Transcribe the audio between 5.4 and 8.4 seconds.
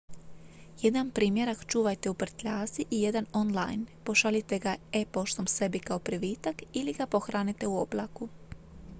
sebi kao privitak ili ga pohranite u "oblaku"".